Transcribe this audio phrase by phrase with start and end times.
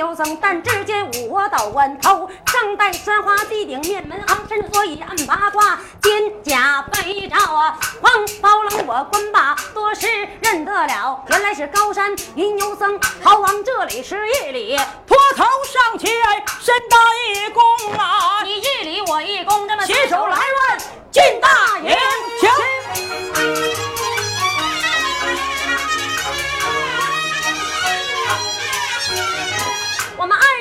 [0.00, 10.06] 游僧，但只见我到弯头，上戴山花地顶面门昂，身所以暗八卦，肩甲背罩啊，黄包冷我观罢，多时
[10.40, 16.10] 认得了，原来是高山云游僧，逃亡这里是一里，脱头上前，
[16.60, 16.96] 身大
[17.28, 20.78] 一躬啊，你一礼我一躬，这么携手来问
[21.10, 21.94] 进大营，
[22.40, 23.99] 请。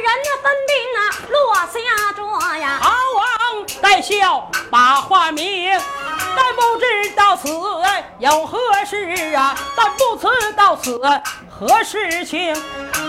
[0.09, 0.99] 人分兵啊，
[1.29, 2.19] 落下着
[2.57, 2.79] 呀！
[2.81, 5.69] 好王带笑把话明，
[6.35, 7.49] 但不知到此
[8.17, 9.55] 有何事啊？
[9.75, 10.99] 但不辞到此。
[11.59, 12.53] 何事情？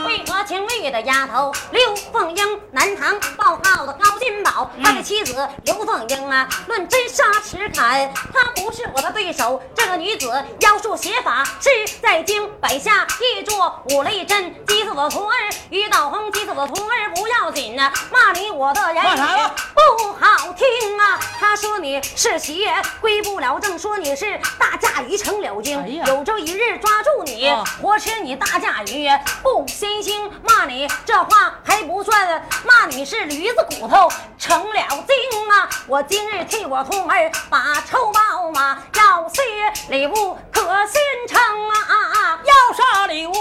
[0.05, 1.53] 为何情绿的丫头？
[1.71, 9.63] 刘凤英，南唐报号的高金宝，他的妻子刘凤英啊，论真杀实砍，她不是我的对手。
[9.73, 10.27] 这个女子
[10.63, 11.45] 妖术邪法。
[11.61, 11.71] 是
[12.03, 15.35] 在京摆下一桌五雷阵，激死我徒儿
[15.71, 21.21] 于道红，激死我徒儿不要紧呐，骂你我的人不好听啊。
[21.39, 27.49] 他说你是邪，归不了正，说你是大驾于成了京，有朝一日抓住你，
[27.81, 28.40] 活吃你。
[28.41, 29.07] 大驾驭
[29.43, 35.69] 不心星，骂你这话还不算，骂你是驴子骨头成了精啊！
[35.87, 39.43] 我今日替我徒儿把仇报嘛，要些
[39.91, 42.41] 礼物可心成啊！
[42.43, 43.35] 要啥礼物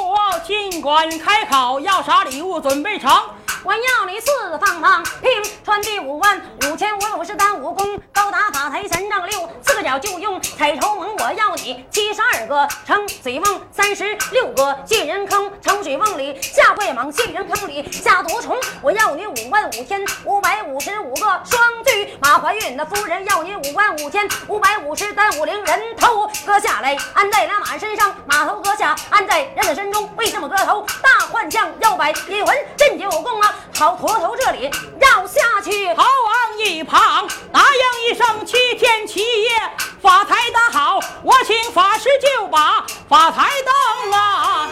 [0.45, 3.09] 尽管开口，要啥礼物准备成。
[3.63, 5.31] 我要你四方方平
[5.65, 11.13] 川地五万五千五五十单武功高达法台三丈六，四个角就用彩绸蒙。
[11.17, 18.57] 我要你七十二个盛水瓮，三十六个进人坑，盛水瓮里下怪蟒，进人坑里下毒虫。
[18.81, 30.09] 我要你五万五千五百五十五个双锯马怀孕的夫人要你五万五千五百五十单五零人头割下来安在那马身上，马头割下安在人的身中。
[30.15, 30.85] 为什么割头？
[31.01, 33.48] 大幻将要摆引魂镇九宫啊！
[33.75, 35.93] 好，驼头这里绕下去。
[35.95, 39.49] 逃往一旁答应一声，七天七夜
[40.01, 44.69] 法台的好，我请法师就把法台灯啊。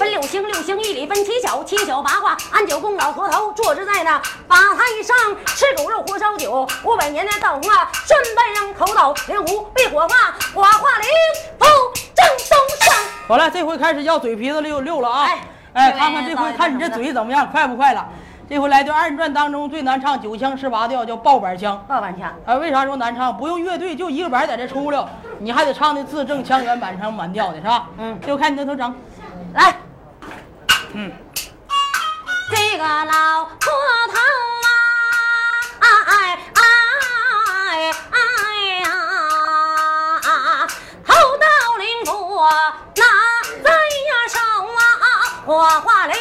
[0.00, 2.96] 分六星，六星一里分七小，七小八卦按九宫。
[2.96, 4.18] 老驼头坐着在那
[4.48, 11.08] 法台上，吃狗肉喝烧酒，五百年的道红啊，顺半让口倒灵狐被火化，火化灵
[11.58, 11.66] 符
[12.14, 12.94] 正东上。
[13.28, 15.28] 好了，这回开始要嘴皮子溜溜了啊！
[15.74, 18.08] 哎，看看这回看你这嘴怎么样，快不快了？
[18.48, 21.78] 这回来就二人转当中最难唱九腔十八调，叫爆板腔。
[21.86, 23.36] 爆板腔啊，为啥说难唱？
[23.36, 25.06] 不用乐队，就一个板在这出溜，
[25.40, 27.86] 你还得唱的字正腔圆、满腔满调的，是吧？
[27.98, 28.94] 嗯，就看你那头整，
[29.52, 29.76] 来，
[30.92, 31.12] 嗯，
[32.50, 33.70] 这个老秃
[34.10, 34.18] 头
[35.78, 36.60] 啊，哎哎
[38.10, 38.14] 哎
[38.80, 38.84] 呀，
[41.06, 41.46] 头到
[41.78, 42.10] 灵符
[42.96, 43.04] 拿
[43.62, 44.36] 在呀手
[44.74, 44.82] 啊，
[45.46, 45.48] 火
[45.80, 46.12] 化了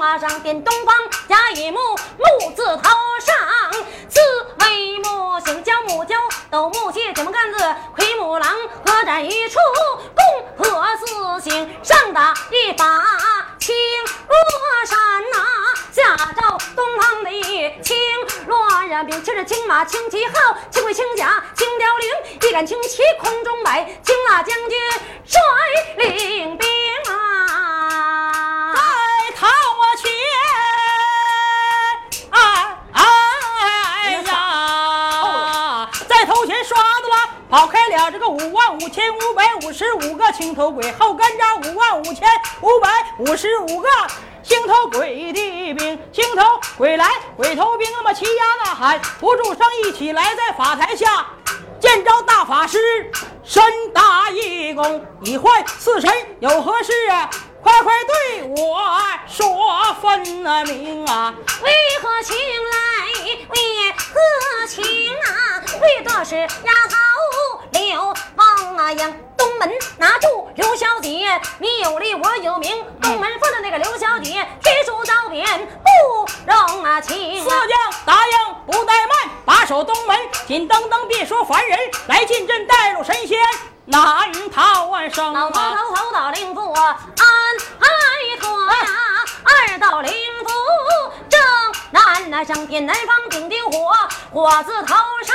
[0.00, 0.18] 马。
[0.18, 0.94] 上点东方，
[1.28, 1.78] 甲乙木
[2.18, 2.90] 木字头
[3.24, 3.36] 上，
[4.08, 4.20] 字
[4.60, 6.16] 为木，姓焦木焦，
[6.50, 7.58] 斗木蟹，九木杆子，
[7.94, 8.50] 奎木狼，
[8.84, 9.58] 合战一处，
[10.14, 12.84] 共破四星，上打一把
[13.58, 13.74] 青
[14.28, 14.98] 罗衫
[15.30, 15.38] 呐，
[15.90, 17.30] 下照东方的
[17.82, 17.96] 青
[18.46, 24.78] 罗人兵，骑着青马青旗号，青盔青甲青雕翎，一杆青旗空中摆，青马将军
[25.24, 25.38] 率
[25.96, 26.69] 领兵
[37.50, 42.28] 跑开了这个五万五千五百五十五个青头鬼，后跟着五万五千
[42.60, 42.88] 五百
[43.18, 43.88] 五十五个
[44.40, 46.44] 青头鬼的兵，青头
[46.78, 51.26] 鬼来鬼头兵，那么齐呀呐喊，不住声一起来在法台下
[51.80, 52.78] 见着大法师，
[53.42, 53.60] 身
[53.92, 56.08] 大一躬，已坏四神
[56.38, 57.28] 有何事啊？
[57.62, 58.90] 快快对我
[59.28, 60.20] 说分
[60.66, 61.34] 明啊！
[61.62, 62.78] 为何情来？
[63.48, 63.56] 为
[63.92, 65.62] 何情啊？
[65.80, 66.48] 为的是丫
[66.88, 66.96] 头
[67.72, 77.42] 刘凤英，东门拿住刘小姐，你有理我有名，东门府的那个刘小姐提出刀贬，不容啊情。
[77.42, 80.14] 四将答应不怠慢，把守东门，
[80.46, 83.38] 紧噔噔别说凡人来进阵，带路神仙
[83.86, 85.74] 难逃生老头啊！
[85.74, 86.94] 头头到灵府安
[87.78, 87.86] 排
[88.38, 90.12] 妥呀，二道灵
[90.44, 90.50] 府
[91.30, 91.40] 正
[91.92, 93.90] 南那上天南方顶顶火，
[94.30, 94.94] 火字头
[95.24, 95.34] 上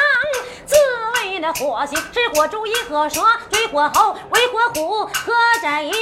[0.68, 0.76] 自
[1.16, 3.22] 为那火星，是火主一和蛇，
[3.68, 5.96] 火猴为火虎，合在一处，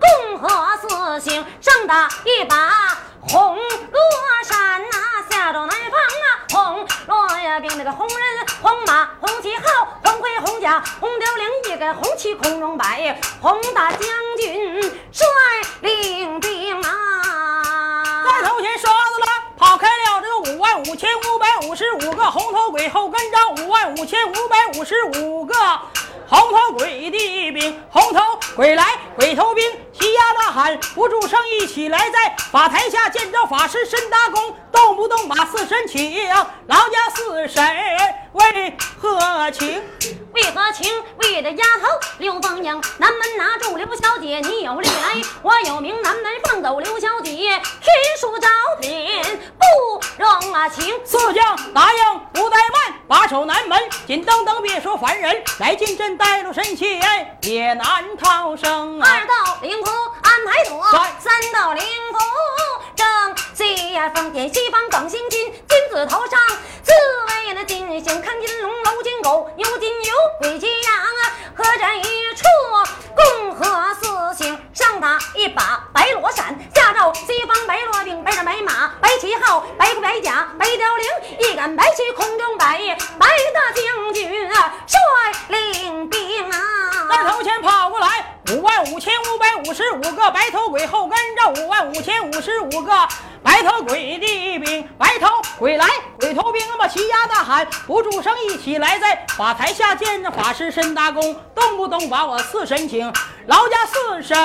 [0.00, 4.02] 共和四星，上打一把红罗
[4.44, 4.88] 衫呐、
[5.30, 8.18] 下到南方啊，红罗呀兵那个红人
[8.60, 14.00] 红马红旗号红盔红甲红雕翎一个红旗空中摆，红大将
[14.40, 15.26] 军率
[15.80, 18.24] 领兵啊。
[18.24, 19.26] 在头前刷子了，
[19.56, 25.54] 跑开了这个五万五千五百五十五个红头鬼，后跟着五万五千五百五十五个
[26.28, 28.20] 红头鬼的兵，红头
[28.54, 28.84] 鬼来
[29.16, 29.64] 鬼头兵，
[29.98, 36.28] 齐呀呐喊，不住声一起来，在法台下见着法师申大公，动不动把四神请，
[36.66, 37.66] 劳家四神
[38.32, 39.82] 为何情？
[40.34, 40.92] 为何情？
[41.18, 41.86] 为的丫头
[42.18, 47.60] 刘凤英，南门拿住刘小姐，你有理来，我有名，南门放走刘小姐，天
[48.20, 48.48] 书招
[48.80, 49.22] 聘
[49.58, 50.94] 不容啊情。
[51.04, 57.00] 四将答应不怠慢，把守南门，紧噔噔别说凡人来进阵，带路神仙
[57.42, 59.00] 也难逃生！
[59.00, 59.90] 二道灵符
[60.22, 61.82] 安排妥三，三到灵
[62.12, 62.18] 符
[62.94, 63.06] 正
[63.54, 66.38] 西呀方天西方耿星金，金字头上
[66.82, 66.92] 自
[67.28, 68.47] 为那金星看金
[99.38, 103.06] 法台下见着法师申大公，动不动把我四神请，
[103.46, 104.36] 劳家四神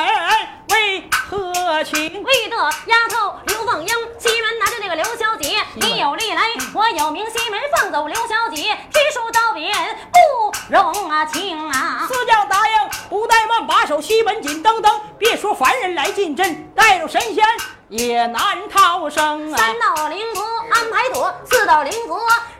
[0.69, 2.21] 为何情？
[2.21, 2.55] 为的
[2.85, 3.87] 丫头刘凤英，
[4.19, 6.43] 西门拿着那个刘小姐，你有力来，
[6.75, 9.73] 我有名，西门放走刘小姐，提书招贬
[10.11, 12.07] 不容啊情啊。
[12.07, 17.43] 四将答应不怠慢，把守西门紧噔噔，别说凡人来进阵，带入神仙
[17.89, 19.57] 也难逃生啊！
[19.57, 22.15] 三道灵符安排妥，四道灵符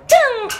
[0.07, 0.19] 正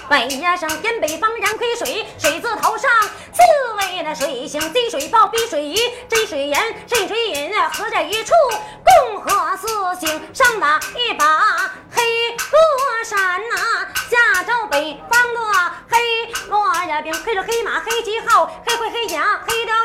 [0.10, 2.90] 北呀上天北方燃亏水，水字头上
[3.32, 3.42] 刺
[3.78, 5.76] 猬那水星，滴水泡逼水鱼，
[6.08, 8.34] 真水盐渗水银，合在一处，
[8.84, 9.68] 共和四
[10.00, 12.04] 星，上打一把黑
[12.52, 15.40] 罗衫呐、下照北方的
[15.90, 16.00] 黑
[16.48, 19.76] 罗呀兵，黑着黑马黑旗号，黑盔黑甲黑雕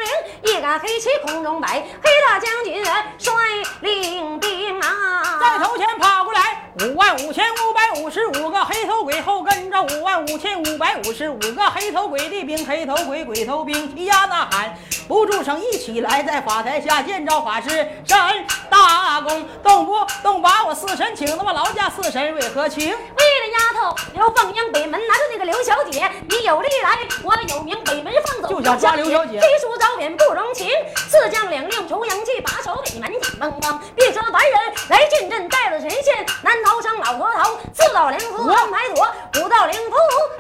[0.43, 2.83] 翎，一杆黑旗空中摆，黑大将军
[3.19, 3.33] 率
[3.81, 5.39] 领兵啊。
[5.41, 14.79] 在头前跑过来五万五千五百五十五个黑头鬼，后跟着五万五千五百五十五个黑头鬼的兵，黑头鬼鬼头兵齐呀呐喊，
[15.09, 17.71] 不住声一起来，在法台下见着法师
[18.05, 22.91] 申大公，动不动把我四神请，那么劳驾四神为何请？
[22.91, 30.69] 为了丫头刘凤英，北门拿着那个刘小姐，你有力来，我有名，北门放走就想抓刘小姐飞书招贬不容情，
[31.09, 34.61] 四将领令重阳去，把守北门紧绷绷，别说凡人
[34.91, 39.09] 来进阵，带了神仙南逃生老佛头，四道灵符安排妥，
[39.41, 39.97] 五道灵符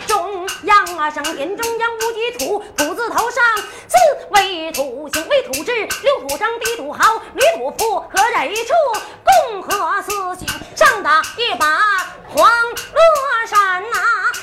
[0.06, 3.96] 中央啊上天中央无极土，土字头上四
[4.72, 5.72] 土行为土质，
[6.02, 8.74] 六土生地土豪，女土仆合在一处，
[9.50, 11.66] 共和四星，上打一把
[12.28, 13.96] 黄罗衫呐、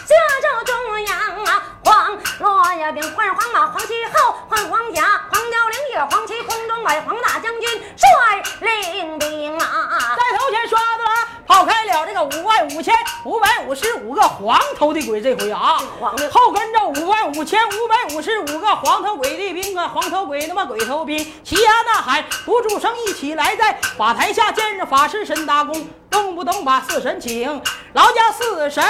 [0.07, 10.15] 下照中央啊，黄罗呀兵，换黄马黄旗号，换黄甲黄雕翎，一黄旗空中摆，黄大将军率领兵啊。
[10.17, 27.61] 在头前刷子了，跑开了这个五万五千五百五十五个黄头的鬼，这回啊，黄的后跟着五万五千五百五十五个黄头鬼的兵啊，黄头鬼他妈鬼头兵，齐呀呐喊，不住声一起来，在法台下见着法师神大公，动不动把四神请，
[27.93, 28.83] 劳驾四神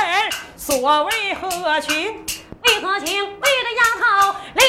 [0.56, 2.26] 所为何情？
[2.86, 3.16] 为何请？
[3.16, 4.64] 为了丫头刘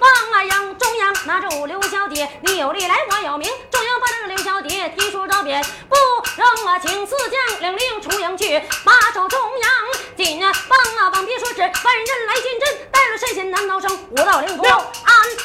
[0.00, 5.96] 王啊阳，中央拿着五六小姐，你有力来，我有名，中央把这个刘小姐提出招贬，不
[6.36, 9.70] 容啊请四将领令出营去，把守中央，
[10.16, 14.82] 紧啊帮啊帮，别说是万人来进阵，带着神仙难逃生，五道灵符安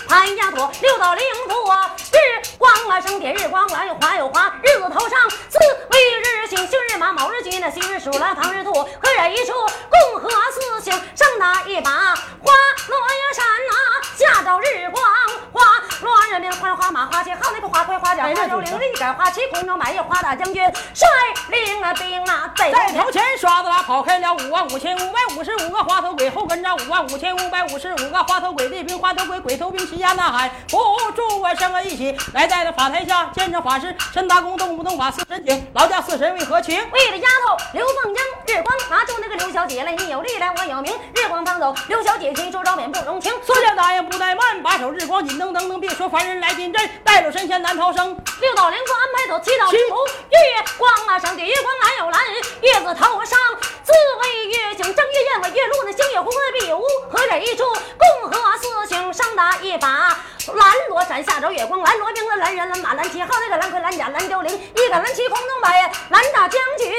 [0.08, 2.18] 排丫头，六道灵符啊日
[2.58, 5.58] 光啊升点，日光来又滑又滑，日子头上四
[5.92, 9.54] 为日星，星日马，卯日鸡，那西日鼠来，唐日兔，合在一处，
[9.90, 12.54] 共和四星，上打一把花
[12.88, 12.98] 落。
[13.14, 13.74] 呀山呐、
[14.18, 15.04] 下照日光
[15.52, 15.62] 花，
[16.02, 20.62] 乱人民花花马花旗，好那个花魁花甲花柳翎，立杆花旗，空中满月花大将军，
[20.94, 21.08] 率
[21.50, 30.78] 领了兵啊，在在头前刷子啦，跑开了五万五千五百五十五个花头鬼，后跟着五万五千五百五十五个花头鬼的兵，花头鬼鬼头兵齐呀呐喊，不
[31.12, 36.78] 住我生啊一起来在了法台下见着法师陈达公，动不动法四神请，劳驾四神为何情？
[36.92, 43.32] 为了丫头刘凤英，日光拿住那个刘小姐来，你有力来我有名，日光放走刘小姐，提出招免不容情。
[43.44, 48.18] 所见大雁不怠慢，把手日光紧噔噔噔，别说凡人来进阵，带着神仙难逃生。
[48.42, 49.96] 六道灵光安排走，七道灵符
[50.32, 50.38] 月
[50.76, 52.20] 光啊，上的月光蓝又蓝，
[52.62, 53.40] 月字头上
[53.84, 57.64] 字为月景，正月燕尾月露，那星月红和碧无合点一处，
[57.98, 60.18] 共和四星上打一把。
[60.54, 66.92] 蓝罗伞下着月光，蓝罗兵蓝人蓝马蓝旗，好那个蓝盔蓝甲蓝雕翎，一杆蓝旗空中摆，蓝大将军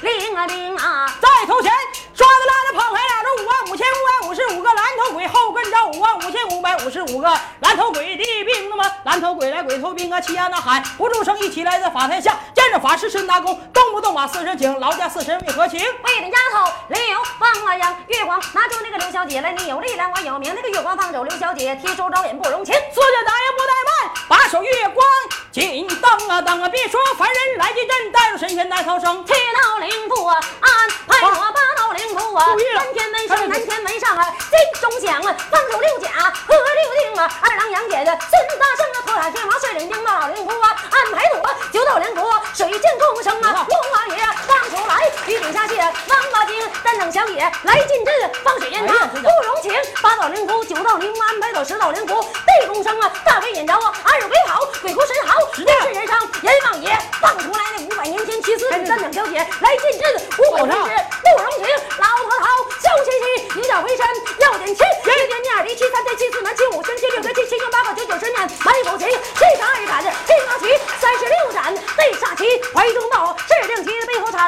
[0.00, 1.70] 率领啊兵啊，在头前
[2.14, 7.28] 刷的拉的跑开了五万五千五百五十五个蓝头鬼，后跟着五万五千五百五十五个
[7.60, 15.80] 蓝头鬼的兵，那么蓝头鬼来鬼头兵啊，齐呀呐喊，不住声一起来在法台下见着法师申大公，动不动把四神请，劳驾四神为何情？
[15.80, 16.98] 为了丫头刘
[17.38, 22.74] 放啊阳，月光拿住那个刘小姐来，你有力量我有名，那个月光放走刘小姐，提出招引不容情。
[22.74, 25.06] 所见大雁不怠慢，把手月光
[25.50, 29.24] 紧蹬啊蹬啊，别说凡人来进阵，带入神仙来逃生。
[29.24, 36.08] 七道灵符啊，安排我八道灵符啊，南天门上南天门上啊，金钟响啊，放手六甲
[36.46, 49.72] 和六定啊，二郎杨戬的孙大圣啊，破塔天王率领兵八道灵符啊，安排妥九道灵符，水剑共生啊，龙王爷放手来，玉顶下界王八精三等小野来进阵，放水淹他不容情，
[50.02, 61.66] 八道灵符九道灵符安排走十道灵符，地宫生啊，大威引着啊，二鬼好，鬼哭神嚎，人是人伤，阎王爷放出来那五百年前七四三等小姐来进阵，五鬼之不容情，
[61.98, 62.46] 老头头
[62.80, 64.06] 笑嘻嘻，一脚回身
[64.40, 73.36] 要点钱，一点二离七三对七四南七五星七六对七七星八个九九十年埋伏旗，七十二杆金刚旗，三十六斩对煞旗，怀中道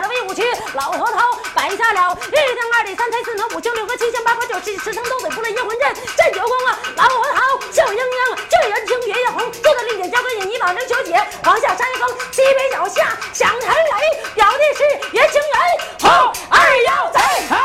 [0.00, 0.43] 是令旗的威武旗，
[0.75, 14.85] 老何头摆下了一定二里三才四能五星六个七星八个九十十成都得出来阴魂阵，镇九宫啊，老何头笑盈盈，这人情月夜红，坐在立顶交给你你老刘小姐，往下山峰西北脚下响沉雷，表弟是
[15.17, 17.21] 爷情人，好二幺贼。
[17.49, 17.57] 好，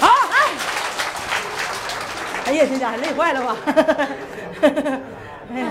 [0.00, 0.36] 好，哎，
[2.46, 3.56] 哎呀，这家伙累坏了吧？
[5.52, 5.66] 哎呀，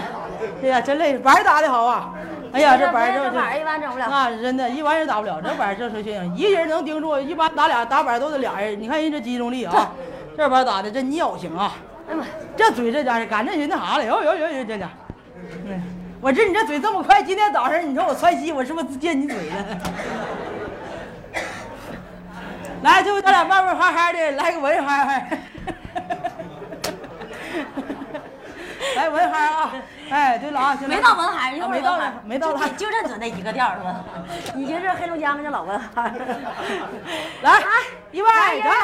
[0.64, 2.10] 哎呀，真累，玩儿打的好啊！
[2.56, 4.06] 哎呀，这板这这板一般整不了。
[4.06, 5.42] 啊，真的，一般人打不了。
[5.42, 8.82] 这板儿这说行，一个人能盯住，一般打俩打板都得俩人。
[8.82, 9.92] 你看人这集中力啊，
[10.38, 11.74] 这板儿打的这尿性啊！
[12.08, 14.92] 哎呀妈，这嘴这家伙赶着人那啥了，哟哟哟哟，这家伙，
[15.66, 15.84] 嗯，
[16.22, 19.56] 我这你这嘴这么快，今天早上你说我窜稀，我是不是见你嘴了？
[22.84, 25.22] 来，最后咱俩慢慢哈哈的，来个文哈哈。
[28.96, 29.74] 来文哈啊！
[30.10, 34.06] 哎，对了啊，没到文海，一会儿没到了，没到了，就认准那一个调儿了。
[34.54, 36.14] 你觉着黑龙江的老文海？
[37.42, 37.60] 来，
[38.12, 38.28] 预备，
[38.60, 38.76] 来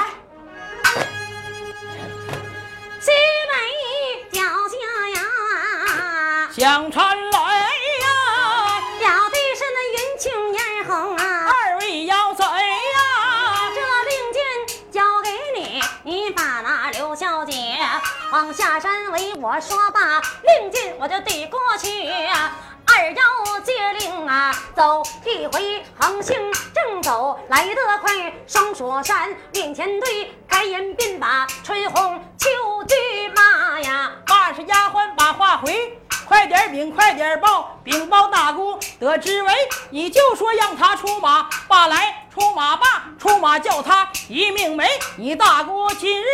[19.44, 22.56] 我说罢，令箭我就递过去啊。
[22.86, 26.38] 二幺接令啊，走一回横行，
[26.76, 32.50] 正走来得快，双锁山面前对，开言便把春红秋
[32.88, 34.12] 菊骂呀。
[34.28, 36.00] 八是丫鬟把话回，
[36.32, 39.54] 快点禀，快点报，禀报大姑得知为，
[39.90, 44.88] 你就说让他出马，罢来出马罢，出马叫他一命没。
[45.18, 46.26] 你大姑今日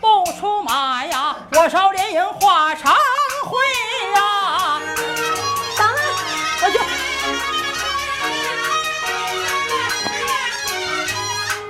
[0.00, 2.92] 不出马呀，我少连营化常
[3.44, 3.58] 会
[4.12, 4.80] 呀。
[5.76, 5.94] 等啊，
[6.64, 6.80] 我去，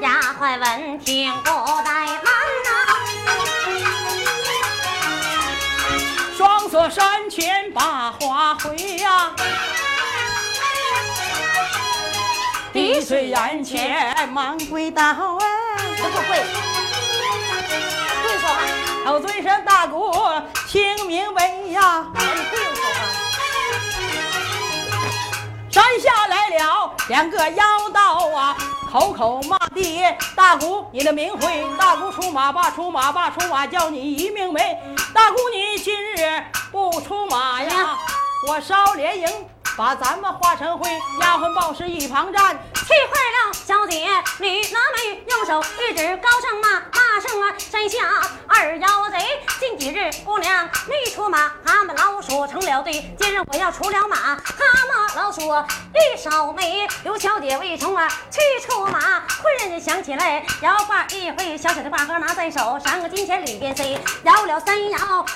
[0.00, 2.24] 丫鬟闻听不怠慢
[2.64, 2.70] 呐、
[6.68, 9.30] 双色山前把花回呀。
[12.74, 15.16] 滴水眼前忙跪倒啊！
[15.96, 16.36] 不不跪，
[18.22, 18.56] 跪说话，
[19.06, 20.12] 头尊声大姑
[20.66, 23.00] 清明白呀，你跪着说话。
[25.70, 27.87] 山下来了两个妖
[28.90, 34.78] 口口骂爹大姑你的名讳，大姑出马吧，出马吧，出马叫你一命没。
[35.12, 36.42] 大姑你今日
[36.72, 37.98] 不出马呀，
[38.46, 39.28] 我烧连营
[39.76, 40.88] 把咱们化成灰，
[41.20, 42.58] 丫鬟报时一旁站。
[42.88, 47.98] 气坏了小姐，你拿眉用手一指高声骂，骂声啊，山下
[48.46, 49.18] 二妖贼。
[49.60, 53.14] 近几日姑娘没出马，蛤蟆老鼠成了对。
[53.20, 56.88] 今日我要出了马，蛤蟆老鼠一少美。
[57.04, 59.20] 刘小姐未成啊去出马？
[59.42, 65.26] 忽然间想起来，摇挂一回，小小的挂盒拿在手，三个金钱里边塞，摇了三摇，晃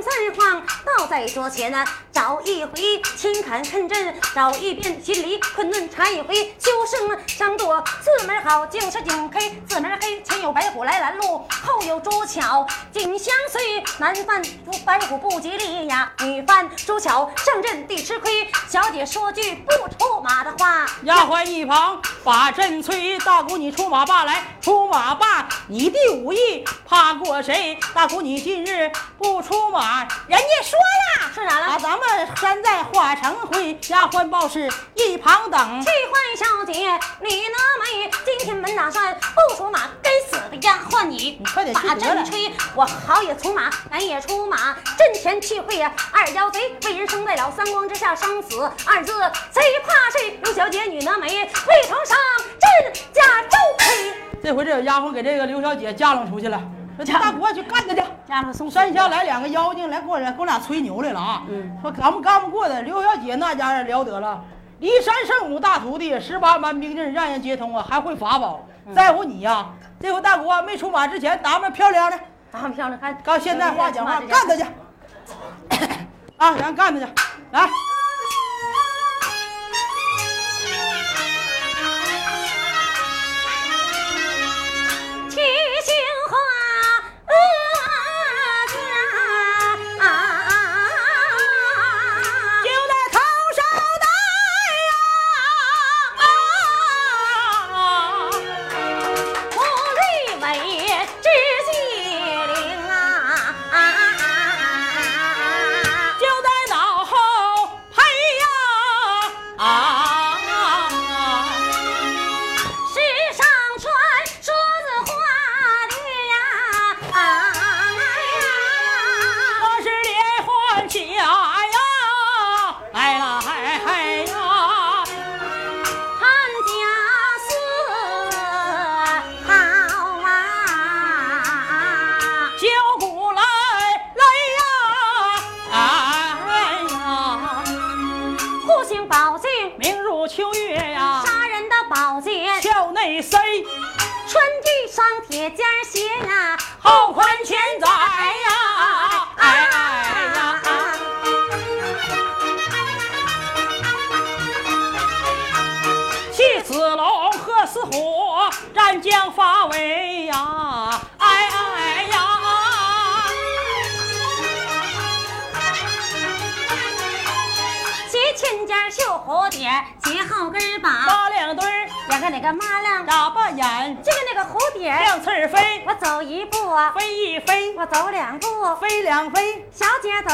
[0.00, 0.62] 三晃，
[0.96, 1.84] 倒在桌前呢。
[2.12, 6.54] 找一回，勤恳肯真；找一遍，心里困顿查一回。
[6.58, 13.82] 修生上多，字门好，净是井黑；四门黑，前有白虎来拦路，后有朱巧紧相随。
[13.98, 18.50] 男犯朱白虎不吉利呀，女犯朱巧上阵地吃亏。
[18.68, 23.18] 小姐说句不出马的话，丫鬟一旁把阵催。
[23.20, 27.78] 大姑你出马罢来，出马罢，你的武艺怕过谁？
[27.94, 31.66] 大姑你今日不出马，人家说了，说啥了？
[31.66, 32.00] 把咱们。
[32.40, 35.82] 山在化成灰，丫鬟报事一旁等。
[35.82, 36.89] 气坏小姐，
[37.20, 41.38] 你那美，今天门打算不出马，该死的丫鬟你！
[41.38, 44.74] 你快点去把阵吹，我好也出马，难也出马。
[44.96, 49.12] 阵前去会呀，二妖贼为人生在了三光之下，生死二字
[49.50, 50.38] 贼怕谁？
[50.42, 52.16] 刘小姐，你那美，未曾上
[52.58, 54.12] 阵加周黑。
[54.42, 56.60] 这回这丫鬟给这个刘小姐架楞出去了。
[57.06, 58.70] 大国去干他去！
[58.70, 61.42] 山下来两个妖精来过来，给我俩吹牛来了啊！
[61.80, 64.44] 说咱们干不过的刘小姐那家伙了得了，
[64.80, 68.66] 骊山圣母大徒弟，十八般兵刃让人接通啊，还会法宝。
[68.94, 69.68] 在乎你呀！
[70.00, 72.18] 这回大国没出马之前打扮漂亮的，
[72.50, 74.64] 打扮漂亮，看刚现在话讲话，干他去！
[76.38, 77.12] 啊，咱干他去！
[77.52, 77.68] 来。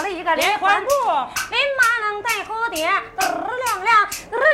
[0.06, 0.88] 了一个连环步，
[1.50, 2.86] 连马郎带蝴蝶，
[3.18, 4.45] 噔亮亮，嘚亮亮，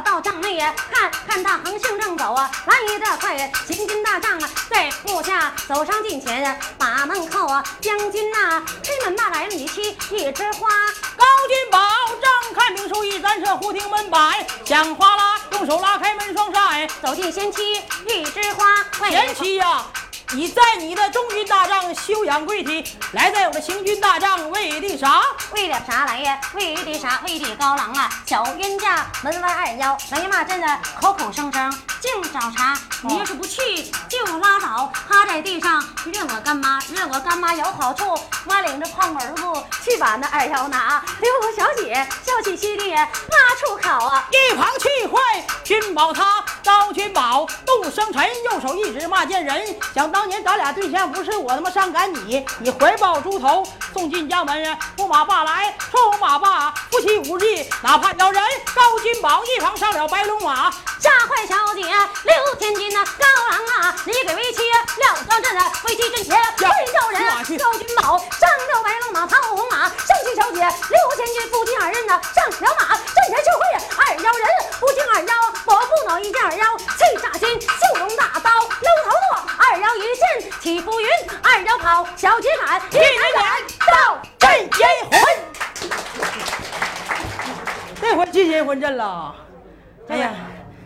[0.00, 6.58] 到帐内呀看看他横行正走啊，来得快，行军大帐啊，在部下走上近前。
[6.78, 10.68] 把门口啊，将军呐，开门吧，来了你妻一枝花。
[11.16, 11.78] 高君宝
[12.20, 18.84] 正看明书一展设，忽听门摆响哗啦，用手拉开门双扇，走进贤妻一枝花。
[19.08, 19.84] 贤妻呀。
[20.34, 25.22] 你在你的中军大帐休养贵体，来在我的行军大帐为的啥？
[25.52, 26.40] 为了啥来呀？
[26.54, 27.20] 为的啥？
[27.24, 28.10] 为的高郎啊！
[28.26, 30.66] 小冤家门外二妖来骂阵的
[31.00, 32.76] 口口声声净找茬。
[33.02, 38.18] 你要是不去就拉倒，趴在地上认我干妈，认我干妈有好处。
[38.44, 39.42] 妈领着胖儿子
[39.84, 41.04] 去把那二幺拿。
[41.20, 46.35] 刘小姐笑嘻嘻的骂出口啊，一旁气坏君宝他。
[46.66, 49.64] 高君宝，杜生辰，右手一指骂贱人。
[49.94, 58.42] 想当年咱俩对象不是我他妈上赶你，你怀抱猪头送进家门，驸马爸来，驸马爸夫妻五日，哪怕咬人
[58.74, 61.82] 高君宝一旁上了白龙马，吓坏小姐
[62.24, 67.22] 刘千金呐，高郎啊，你给为妻了当阵啊，为妻挣钱，会叫人
[67.60, 73.62] 高君宝上了白龙马，跑红马，上去小姐刘千金夫妻二人呐，上了马，阵前就会
[73.98, 74.48] 二妖人，
[74.80, 75.34] 不敬二妖，
[75.66, 76.86] 我不恼一见二妖，气
[77.20, 80.00] 炸心，绣龙大刀搂头落，二妖一
[80.40, 81.06] 见起浮云，
[81.42, 83.44] 二妖跑，小姐赶，一抬眼
[83.78, 84.70] 到镇阴
[85.10, 85.20] 魂。
[88.00, 89.34] 这回进阴魂阵了。
[90.08, 90.30] 哎呀，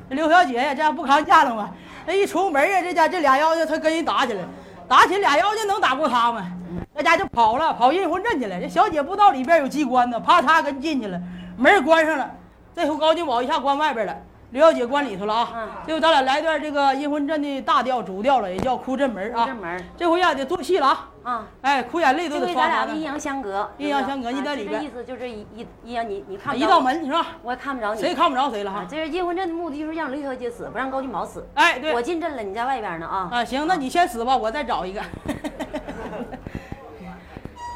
[0.08, 1.70] 这刘小姐呀，这样不扛架了吗？
[2.04, 4.42] 这一出门啊，这家这俩妖精他跟人打起来，
[4.88, 6.50] 打起俩妖精能打过他吗？
[6.92, 8.60] 那家就跑了，跑阴魂阵去了。
[8.60, 11.20] 这小姐不知道里边有机关呢，啪嚓跟进去了，
[11.56, 12.28] 门关上了。
[12.74, 14.16] 这回高金宝一下关外边了，
[14.50, 15.48] 刘小姐关里头了啊。
[15.54, 19.40] 嗯这回咱俩来段这个阴魂阵的大调主调了，也叫哭阵门啊。
[19.40, 21.08] 哭阵门这回呀得做戏了啊！
[21.22, 21.46] 啊。
[21.62, 23.02] 哎，哭眼泪都得刷刷的咱俩阴。
[23.02, 27.26] 阳相隔，阴阳相隔你在里边意思就是一一阴阳你你看不一道门是吧？
[27.42, 28.00] 我也看不着你。
[28.00, 28.80] 谁看不着谁了哈？
[28.80, 31.46] 啊这是阴魂阵的目的就是让刘小姐死，不让高俊宝死。
[31.54, 33.28] 哎，对我，进阵了，你在外边呢啊。
[33.32, 35.00] 啊，行，那你先死吧，我再找一个。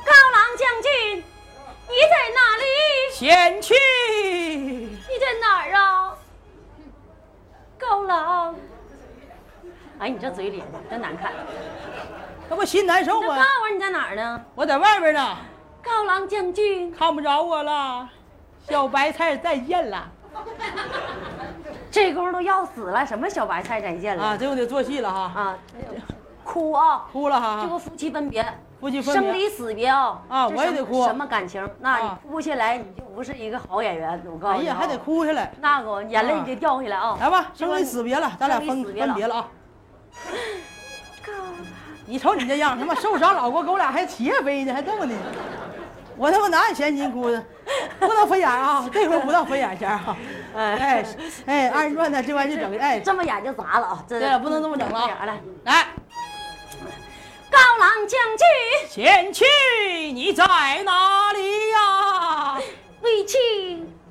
[0.05, 2.65] 高郎将军，你在哪里？
[3.15, 6.15] 前去，你在哪儿啊？
[7.89, 8.55] 高郎，
[9.99, 11.33] 哎，你这嘴脸真难看。
[12.49, 13.37] 这不心难受吗？
[13.37, 14.45] 诉你在哪儿呢？
[14.55, 15.37] 我在外边呢，
[15.83, 18.09] 高郎将军，看不着我了。
[18.67, 20.11] 小白菜再见了
[21.91, 24.37] 这功夫都要死了，什么小白菜再见了啊！
[24.37, 25.59] 这我得做戏了哈，啊
[26.43, 27.05] 哭啊！
[27.13, 27.79] 哭了哈这不。
[27.79, 28.43] 夫妻分别，
[28.85, 30.21] 夫妻分，生离死别啊！
[30.29, 31.67] 啊我也得哭什么感情？
[31.81, 34.23] 那你啊哭下来，你就不是一个好演员。
[34.31, 35.51] 我告诉你啊，哎呀，还得哭下来。
[35.59, 37.17] 那个眼泪得掉下来啊！
[37.19, 39.49] 来吧，生离死别了，咱俩分分别了啊！
[42.05, 45.15] 你瞅你这样，他妈受伤老过狗俩还起夜飞呢，还这么的。
[46.19, 47.43] 我他妈哪有闲心哭呢？
[47.99, 48.87] 不能飞眼啊！
[48.93, 50.15] 这回不到飞眼前啊！
[50.55, 51.05] 哎哎
[51.47, 54.05] 哎，二人转呢，这玩意儿就整的哎，这么演就砸了啊！
[54.07, 55.25] 对对了，不能这么整了啊！
[55.25, 55.87] 来，来，
[57.55, 58.45] 高郎将军，
[58.89, 59.45] 贤妻，
[60.13, 60.45] 你在
[60.85, 62.61] 哪里呀？
[63.01, 63.39] 为妻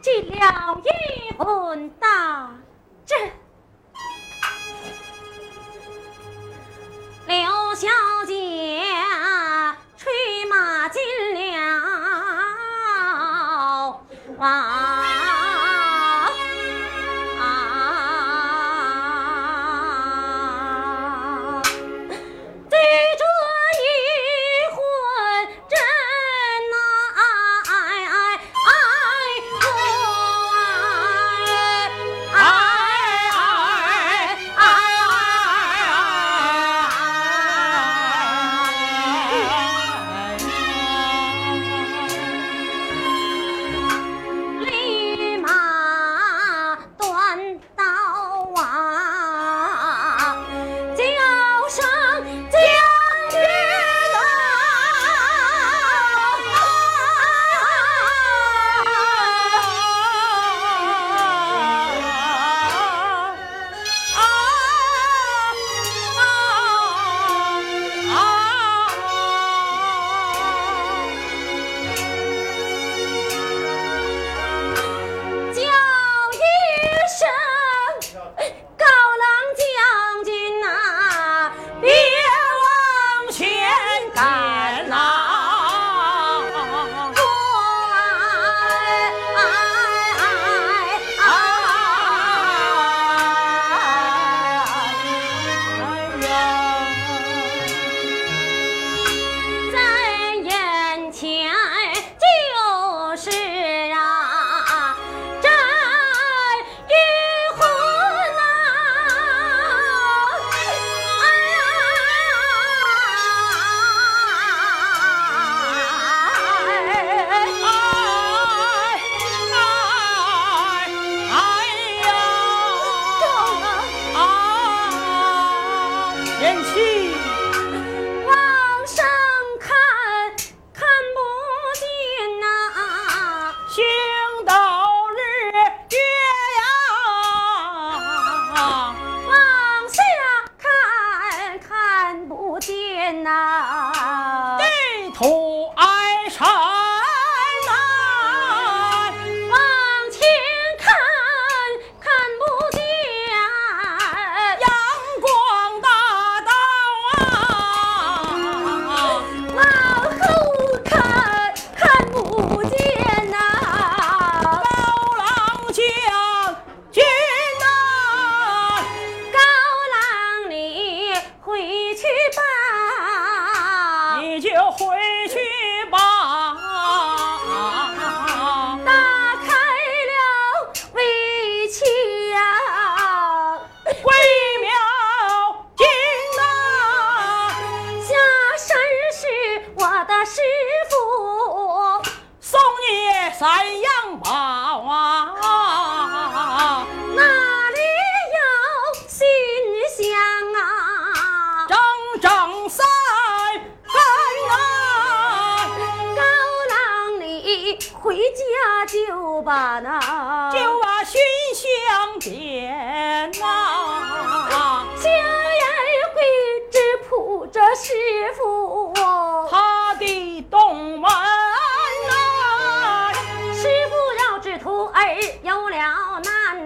[0.01, 2.49] 进了阴魂大
[3.06, 3.32] 阵，
[7.27, 7.36] 刘
[7.75, 7.89] 小
[8.25, 8.82] 姐
[9.97, 11.01] 吹马进
[11.36, 11.43] 了。
[14.39, 14.92] 啊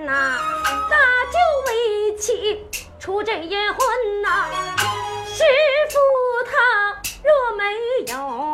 [0.08, 0.40] 难呐，
[0.90, 2.66] 大就为妻
[2.98, 4.48] 出阵阴婚呐。
[5.26, 5.44] 师
[5.90, 6.00] 傅
[6.50, 7.64] 他若没
[8.14, 8.47] 有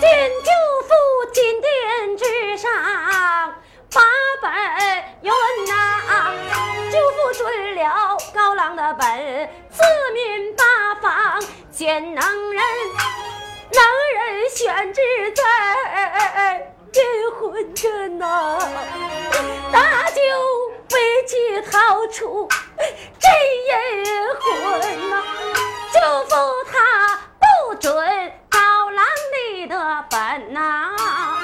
[0.00, 0.50] 见舅
[0.86, 0.94] 父
[1.32, 2.70] 金殿之上
[3.92, 4.00] 八
[4.40, 4.52] 本
[5.22, 5.30] 云
[5.66, 6.32] 呐、
[6.92, 9.82] 舅父准了高郎的本，四
[10.12, 12.62] 面八方见能人，
[13.72, 13.82] 能
[14.14, 15.00] 人选之
[15.32, 18.58] 在阴婚阵呐、
[19.72, 20.20] 大舅
[20.92, 22.48] 为其逃出
[23.18, 23.30] 真
[23.66, 23.72] 阴
[24.40, 25.24] 婚呐、
[25.92, 26.36] 舅父
[26.70, 27.92] 他不准
[28.48, 28.58] 高
[28.90, 29.04] 郎
[29.66, 31.37] 的本呐、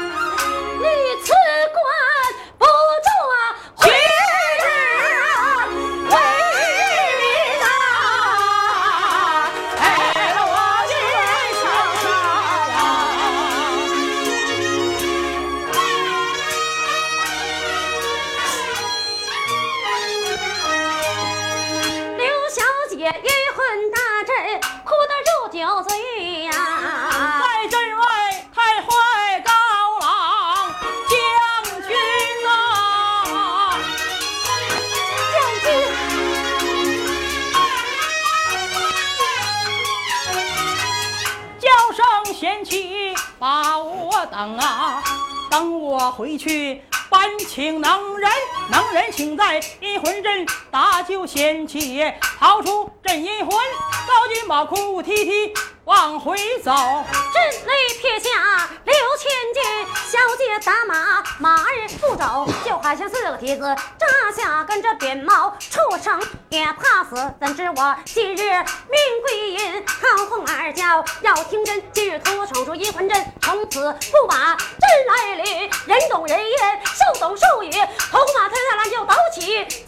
[45.84, 48.30] 我回去搬请能人，
[48.70, 52.02] 能人请在阴魂阵搭救贤妻，
[52.40, 55.52] 逃出镇阴魂，高君宝哭啼啼
[55.84, 59.62] 往回走，震雷撇下六千金，
[60.10, 63.62] 小姐打马马儿不走，就好像四个蹄子
[63.98, 66.18] 扎下，跟着扁毛畜生
[66.48, 67.34] 也怕死。
[67.38, 75.34] 怎知我今日命归阴，好凤二叫，要听真，今日屠我出阴魂阵，从此不把真来。
[75.34, 77.70] 临人懂人言，兽懂兽语，
[78.10, 79.84] 头发褪下来又抖起精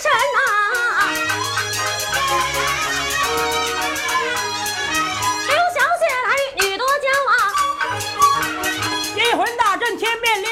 [0.00, 1.10] 神啊。
[10.00, 10.50] 天面溜，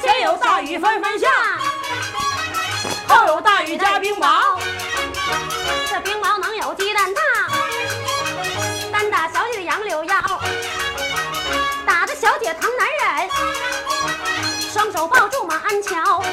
[0.00, 1.28] 先有大雨纷纷下，
[3.06, 4.58] 后有大雨加冰雹。
[5.90, 7.20] 这冰雹能有鸡蛋大，
[8.90, 10.16] 单打小姐的杨柳腰，
[11.84, 13.28] 打的小姐疼难忍，
[14.72, 16.24] 双手抱住马鞍桥。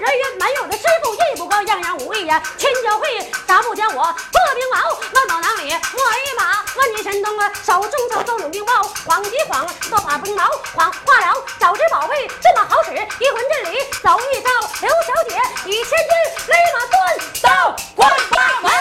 [0.00, 3.06] 人人缘没有的师傅艺不高，样样武艺呀千教会，
[3.46, 4.78] 咋不将我破兵毛
[5.12, 6.64] 乱到囊里我一把？
[6.76, 16.12] 问你神东啊，手中手中有兵包，晃几晃都把兵毛晃化了，早知宝贝这么好使，一魂阵里走一遭，刘小姐与千军
[16.48, 18.72] 勒马断到关八门。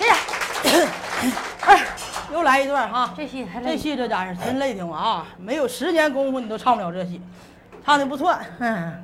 [0.00, 0.16] 哎呀，
[1.60, 1.86] 哎，
[2.32, 3.12] 又来一段哈。
[3.16, 5.26] 这戏这戏这家伙真累挺啊！
[5.38, 7.20] 没有十年功夫你都唱不了这戏，
[7.84, 8.34] 唱的不错。
[8.58, 9.03] 嗯，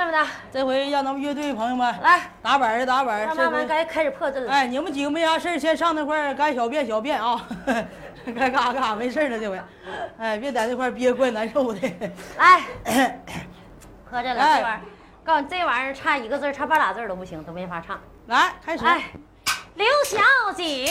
[0.00, 3.26] 这么的，这回让咱们乐队朋友们来，打板儿的打板儿。
[3.26, 4.50] 让这回慢慢该开始破阵了。
[4.50, 7.46] 哎，你们几个没啥事儿先上那块儿该小便小便啊，
[8.24, 9.60] 该干啥干啥，没事儿了这回。
[10.16, 11.80] 哎，别在那块儿憋怪难受的。
[12.38, 12.60] 来，
[14.10, 14.80] 喝这了，哎这玩意儿，
[15.22, 18.00] 告诉你，这玩意儿差一个字儿，差半俩字儿都不行，都没法唱。
[18.28, 18.86] 来，开始。
[18.86, 19.02] 哎，
[19.74, 20.86] 刘小姐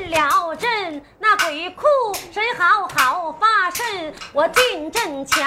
[0.00, 1.84] 进了阵，那鬼哭
[2.32, 4.14] 神嚎好发甚？
[4.32, 5.44] 我进阵瞧，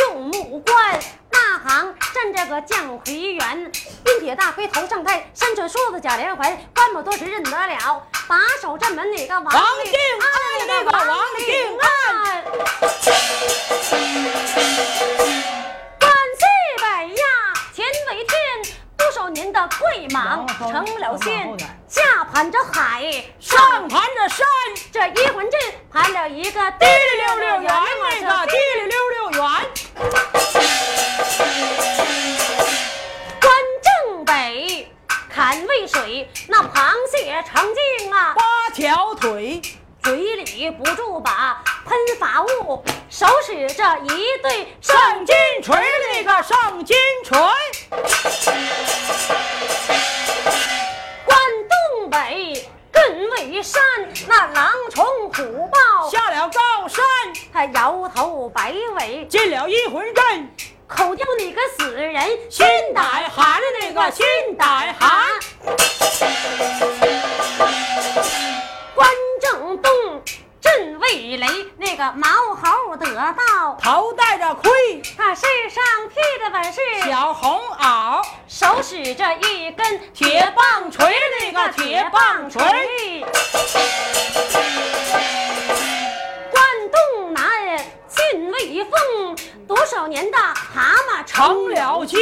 [0.00, 0.98] 用目观。
[1.30, 3.72] 那行站着个将魁元，
[4.04, 8.06] 冰铁大盔头上戴，身穿梳子假连环，官不多时认得了。
[8.28, 12.44] 把守正门那个王王定安那个王定安。
[15.98, 16.42] 关西
[16.78, 16.82] 北
[17.14, 17.24] 呀，
[17.74, 18.38] 前为天，
[19.00, 21.56] 不守您的贵莽，成了仙，
[21.88, 23.02] 下盘着海，
[23.40, 24.46] 上盘着山，
[24.92, 25.58] 这一魂阵
[25.90, 27.74] 盘了一个滴哩溜溜圆，
[28.20, 29.40] 那个滴哩溜溜圆。
[33.40, 34.92] 关正北，
[35.30, 39.62] 砍渭水，那螃蟹成精啊，八条腿，
[40.02, 45.74] 嘴里不住把喷法物，手使着一对上金锤
[46.12, 47.38] 那个上金锤，
[51.24, 52.66] 关东北。
[52.92, 53.80] 更为山，
[54.28, 57.02] 那狼虫虎豹下了高山，
[57.52, 60.48] 他摇头摆尾，进了阴魂阵，
[60.86, 62.12] 口叫你个死人，
[62.50, 64.26] 心歹寒那个心
[64.58, 65.38] 歹寒。
[68.94, 69.08] 关
[69.40, 70.09] 正东
[70.70, 71.46] 镇卫雷，
[71.78, 74.70] 那个毛猴得道，头戴着盔，
[75.16, 76.80] 他身上披的本是
[77.10, 82.62] 小红袄，手使着一根铁棒锤那个铁棒锤。
[86.52, 87.44] 关东南
[88.06, 92.18] 进卫风，多少年的蛤蟆成了精，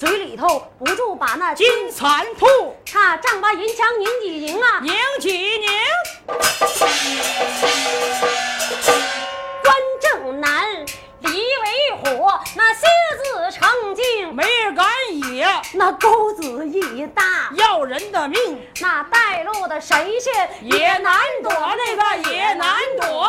[0.00, 2.46] 嘴里头不住把那金蚕吐，
[2.90, 5.68] 他丈八银枪拧几拧啊，拧几拧。
[9.62, 10.86] 关正南
[11.18, 12.86] 离为火，那蝎
[13.18, 14.86] 子成精，没人敢
[15.34, 23.28] 野，那钩子一大，要人的命，那带路的神仙也难躲，那个也难躲。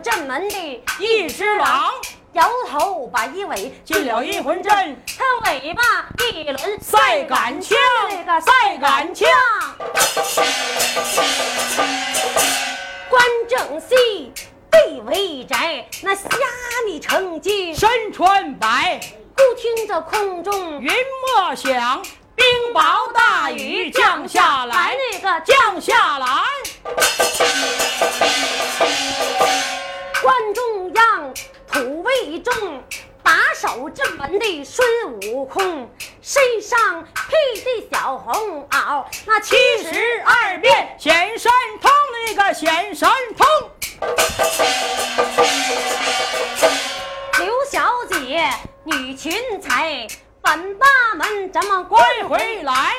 [0.00, 1.92] 守镇门的一只狼。
[2.32, 5.82] 摇头摆尾，进了一魂阵，他尾巴
[6.32, 7.76] 一轮赛杆枪。
[8.08, 9.28] 那个赛杆枪。
[13.08, 14.32] 关正西
[14.70, 16.28] 被围宅，那虾
[16.86, 19.00] 米成精，身穿白，
[19.36, 20.92] 忽听着空中云
[21.36, 22.00] 莫响，
[22.36, 26.44] 冰雹大雨降下来，那个降下来。
[30.22, 31.34] 关中央
[31.72, 32.82] 土卫重，
[33.22, 34.86] 把守正门的孙
[35.32, 35.88] 悟空，
[36.20, 41.50] 身上披的小红袄，那七十二变显神
[41.80, 41.90] 通，
[42.26, 43.46] 那个显神通。
[47.38, 48.46] 刘小姐
[48.84, 50.06] 女群才，
[50.42, 51.98] 本八门咱们归
[52.28, 52.94] 归回来，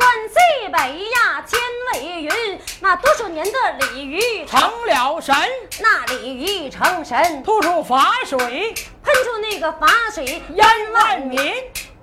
[0.00, 1.60] 关西北呀，千
[1.92, 4.46] 尾云，那多少年的鲤鱼？
[4.46, 5.36] 成了神，
[5.78, 11.38] 那鲤鱼成神，吐出法水，喷出那个法水淹万民。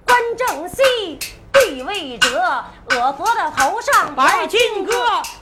[0.06, 1.18] 关正西
[1.52, 4.94] 地位者，我佛的头上白金戈，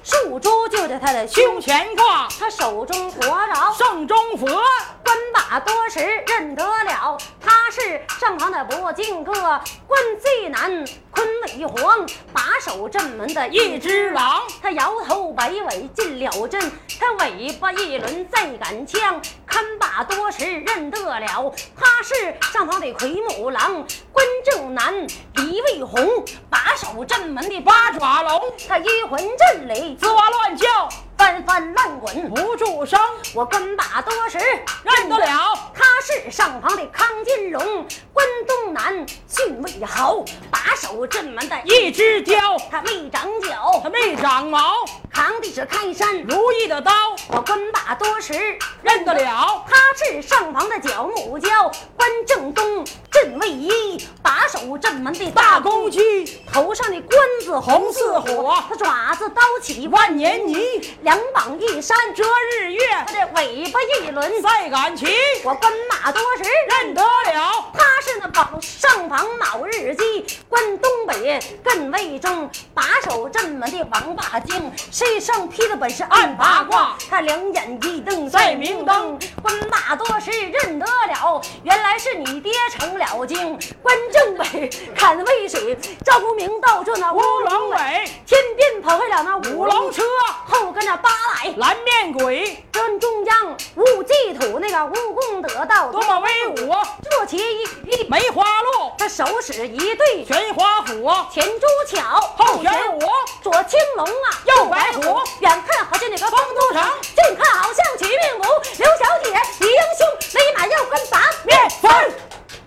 [0.02, 3.74] 树珠就在他的胸胸前挂，他手中活着。
[3.78, 5.18] 圣中佛，关
[5.48, 29.96] 把多时认得了，他是上房的博金哥，关西南坤尾皇，把守镇门的一只狼，他摇头摆尾进了阵，他尾巴一轮再赶枪，看把多时认得了，他是上房的魁木狼，关正南李卫红，把守镇门的八八爪龙，他一魂阵里。
[30.02, 33.00] 吱哇乱叫，翻翻乱滚，不住声，
[33.34, 34.38] 我棍把多时
[34.84, 35.72] 认得了。
[35.74, 46.22] 他是上房的康金龙，关东南郡尉侯，把守镇门的一只雕，他没长脚，他没长毛，扛的是开山。
[46.24, 46.92] 如意的刀，
[47.30, 48.34] 我棍把多时
[48.82, 49.64] 认得了。
[49.68, 59.86] 他是上房的角木蛟，关正东镇卫一，把守镇门的大公公鸡，头上的冠子红似火，他爪子刀起。
[59.96, 62.24] 万年泥，两膀一扇遮
[62.60, 64.42] 日月，他这尾巴一轮。
[64.42, 65.06] 赛赶骑，
[65.44, 67.72] 我奔马多时认得了。
[67.74, 70.26] 他是那宝上房卯日鸡，
[70.56, 87.78] 关东北艮魏征，把守镇门的王八精，身上披的本是暗八卦，他两眼一瞪赛明灯，关马多时认得了，原来是你爹成了精，关正北砍渭水，赵公明倒这那乌龙尾，
[88.26, 90.04] 天边跑回了那五龙车，
[90.46, 91.54] 后跟着八来。
[91.58, 96.74] 蓝面鬼，真中央无忌土那个蜈蚣得道，多么威武！
[97.04, 103.00] 坐骑一匹，梅花鹿，他手使一对玄花虎，前朱巧，后玄武，
[103.42, 105.02] 左青龙啊，右白虎
[105.40, 108.44] 远看好像那个丰都城，近看好像取命谷。
[108.78, 112.14] 刘小姐，李英雄，勒马要跟拔面分。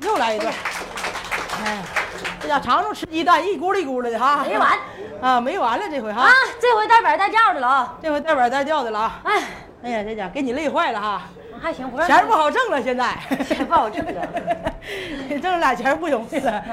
[0.00, 0.52] 又来一段，
[1.64, 1.84] 哎，
[2.40, 4.44] 这家尝尝吃鸡蛋，一咕噜一咕噜的哈。
[4.44, 4.78] 没完
[5.22, 6.22] 啊，没完了这回哈。
[6.22, 6.32] 啊！
[6.60, 7.94] 这回带板带调的了啊！
[8.02, 9.20] 这回带板带调的了啊。
[9.22, 9.42] 哎，
[9.84, 11.22] 哎呀，这家给你累坏了哈，
[11.60, 14.22] 还行，不钱不好挣了，现在 钱不好挣了。
[15.42, 16.64] 挣俩钱不容易了。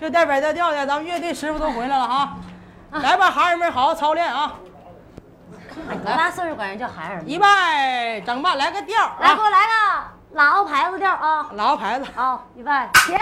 [0.00, 2.36] 就带板带调的，咱们乐队师傅都回来了哈。
[2.92, 4.54] 来吧，孩儿们，好好操练啊！
[5.90, 7.24] 哎多大岁数管人叫孩儿呢？
[7.26, 9.72] 一拜整吧，来个调来，给我啊，来个
[10.34, 11.46] 老牌子调啊！
[11.52, 12.06] 老牌子。
[12.14, 13.14] 好，预备，起。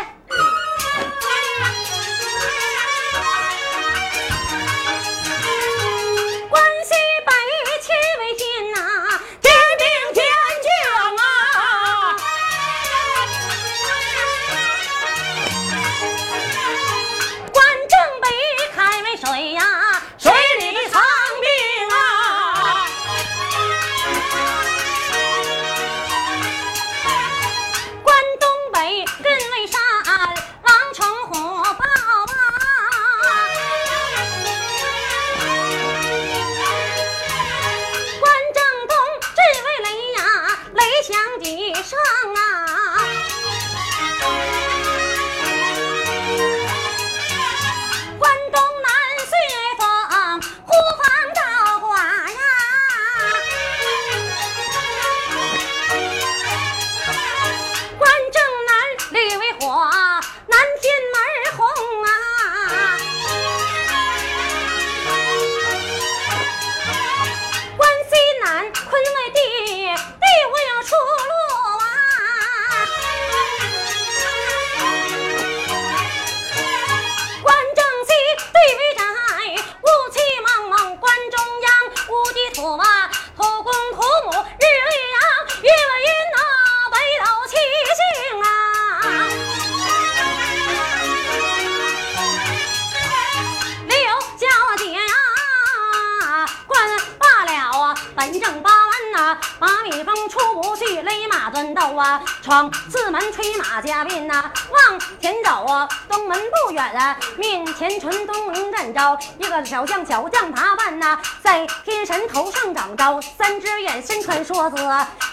[102.90, 114.76] 四门催马加鞭呐，往前走啊，东门不远啊，面前纯东门站招一个小将，小将打扮呐，在天神头上长着三只眼，身穿梭子，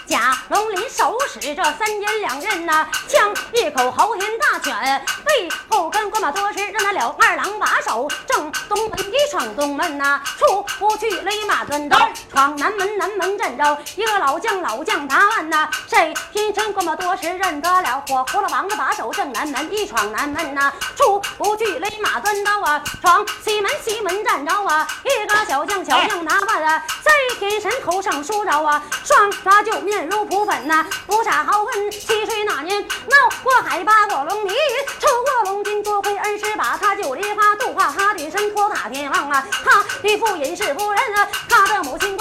[0.06, 7.14] 甲龙鳞手使这三尖两刃呐，枪一口豪天大犬，背后跟关马多时让他了？
[7.20, 11.98] 二郎把守，正东门一闯东门呐，出不去勒马钻刀，
[12.32, 18.24] 闯南门南门站着一个老将，老将答案呐，谁天生关马多时认得了，火？
[18.32, 34.54] 葫芦王子把守正南门，一闯南门呐，出不去勒马钻刀啊，闯西门西门站着啊，一个小将小将答案啊，在天神头上梳着啊，双抓就面如蒲粉呐、不傻豪横，七岁那年闹过海八过龙泥，
[34.98, 42.16] 抽过龙筋，多亏恩师把他救梨花，度化他的身托塔天王啊，他的父尹氏夫人啊，他的母亲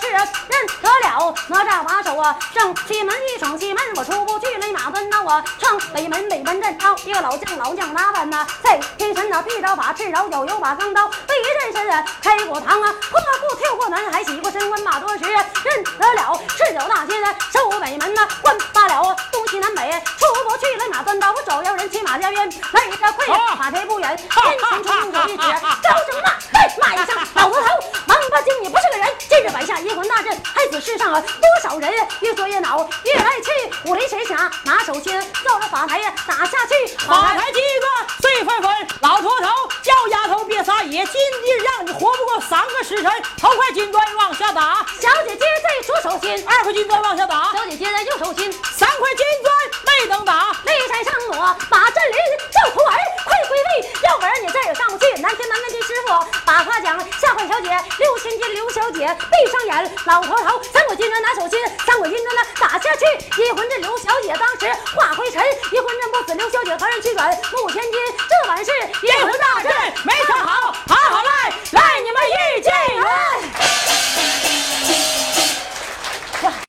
[0.00, 25.42] 是啊，认得了哪吒把手啊，上西门一闯西门，我出不去，勒马奔刀啊，上北门北门阵刀，一个老将老将打扮呐，在天神那劈刀把赤刀，脚有把钢刀，背一阵身啊，开过膛啊，破过跳过南海，洗过身，关马多时啊，认得了赤脚大仙啊，守北门呐，关罢了啊，东西南北出不去，勒马钻刀，我找要人骑马加鞭，来这快呀，马蹄不远，天神冲用手一指，
[25.82, 27.66] 招生那，嘿，骂一声老头头，
[28.06, 31.92] 王八精你不是个人，今日摆下一魂大阵，害死世上啊多少人？
[32.20, 33.50] 越说越恼，越来气。
[33.84, 37.86] 五雷神侠拿手心照着法台呀打下去，法台几个
[38.20, 41.20] 碎纷纷，老秃头叫丫头别撒野，今
[41.56, 43.10] 日让你活不过三个时辰。
[43.38, 52.18] 头块金砖往下打，小姐接在左手心，二块金砖往下打，小姐接在右手心，三块金砖没等打，擂台上我把阵林
[52.50, 55.10] 叫徒儿快归位，要不然你这儿也上不去。
[55.20, 56.14] 南天南面的师傅
[56.44, 57.68] 把话讲，下官小姐
[57.98, 62.42] 六千金刘小姐闭上眼，老头头，三股金针拿手心，三股金针呢？
[62.58, 63.80] 打下去，一魂阵。
[63.80, 66.34] 刘小姐当时化灰尘，一魂阵不死。
[66.34, 67.92] 刘小姐何人去赶，目无千金。
[68.28, 68.70] 这碗是
[69.02, 69.72] 一魂大阵，
[70.04, 72.70] 没想好好好，来来，你们遇见。